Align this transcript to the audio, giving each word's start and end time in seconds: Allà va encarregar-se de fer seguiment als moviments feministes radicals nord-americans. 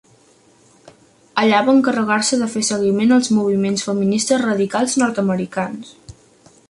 Allà 1.41 1.59
va 1.67 1.75
encarregar-se 1.81 2.39
de 2.43 2.47
fer 2.55 2.63
seguiment 2.69 3.13
als 3.19 3.31
moviments 3.41 3.87
feministes 3.91 4.43
radicals 4.49 4.97
nord-americans. 5.03 5.93